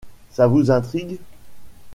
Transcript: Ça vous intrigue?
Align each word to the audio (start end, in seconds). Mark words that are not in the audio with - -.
Ça 0.31 0.47
vous 0.47 0.71
intrigue? 0.71 1.19